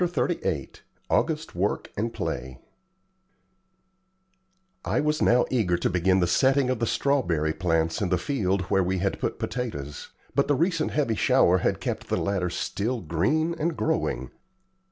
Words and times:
CHAPTER 0.03 0.29
XXXVIII 0.33 0.71
AUGUST 1.11 1.53
WORK 1.53 1.91
AND 1.95 2.11
PLAY 2.11 2.57
I 4.83 4.99
was 4.99 5.21
now 5.21 5.45
eager 5.51 5.77
to 5.77 5.91
begin 5.91 6.19
the 6.19 6.25
setting 6.25 6.71
of 6.71 6.79
the 6.79 6.87
strawberry 6.87 7.53
plants 7.53 8.01
in 8.01 8.09
the 8.09 8.17
field 8.17 8.61
where 8.61 8.81
we 8.83 8.97
had 8.97 9.19
put 9.19 9.37
potatoes, 9.37 10.09
but 10.33 10.47
the 10.47 10.55
recent 10.55 10.89
heavy 10.89 11.13
shower 11.13 11.59
had 11.59 11.79
kept 11.79 12.07
the 12.07 12.17
latter 12.17 12.49
still 12.49 12.99
green 13.01 13.53
and 13.59 13.77
growing. 13.77 14.31